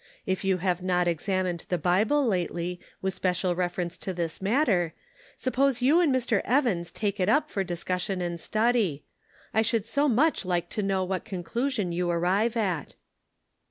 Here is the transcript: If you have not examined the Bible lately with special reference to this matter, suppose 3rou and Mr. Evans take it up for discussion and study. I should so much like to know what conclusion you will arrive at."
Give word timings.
If 0.25 0.43
you 0.43 0.57
have 0.57 0.81
not 0.81 1.07
examined 1.07 1.63
the 1.69 1.77
Bible 1.77 2.25
lately 2.25 2.79
with 3.03 3.13
special 3.13 3.53
reference 3.53 3.99
to 3.99 4.15
this 4.15 4.41
matter, 4.41 4.95
suppose 5.37 5.77
3rou 5.77 6.01
and 6.05 6.11
Mr. 6.15 6.41
Evans 6.43 6.91
take 6.91 7.19
it 7.19 7.29
up 7.29 7.51
for 7.51 7.63
discussion 7.63 8.19
and 8.19 8.39
study. 8.39 9.03
I 9.53 9.61
should 9.61 9.85
so 9.85 10.09
much 10.09 10.43
like 10.43 10.69
to 10.71 10.81
know 10.81 11.03
what 11.03 11.23
conclusion 11.23 11.91
you 11.91 12.05
will 12.07 12.13
arrive 12.13 12.57
at." 12.57 12.95